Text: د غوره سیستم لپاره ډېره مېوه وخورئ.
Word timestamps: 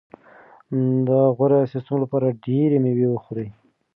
د 1.07 1.09
غوره 1.35 1.59
سیستم 1.73 1.95
لپاره 2.03 2.37
ډېره 2.45 2.77
مېوه 2.83 3.07
وخورئ. 3.11 3.47